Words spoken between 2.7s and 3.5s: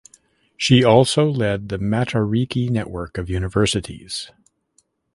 network of